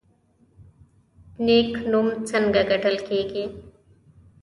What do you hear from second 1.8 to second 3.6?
نوم څنګه ګټل کیږي؟